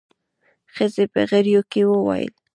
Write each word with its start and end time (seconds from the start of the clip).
ښځې 0.73 1.05
په 1.13 1.21
غريو 1.29 1.61
کې 1.71 1.81
وويل. 1.91 2.33